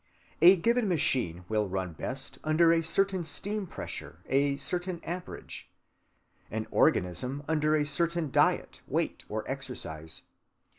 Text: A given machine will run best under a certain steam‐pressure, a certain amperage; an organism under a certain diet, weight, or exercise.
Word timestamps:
A 0.41 0.55
given 0.55 0.87
machine 0.89 1.45
will 1.47 1.67
run 1.69 1.93
best 1.93 2.39
under 2.43 2.73
a 2.73 2.81
certain 2.83 3.21
steam‐pressure, 3.21 4.15
a 4.25 4.57
certain 4.57 4.99
amperage; 5.03 5.69
an 6.49 6.65
organism 6.71 7.43
under 7.47 7.75
a 7.75 7.85
certain 7.85 8.31
diet, 8.31 8.81
weight, 8.87 9.25
or 9.29 9.47
exercise. 9.47 10.23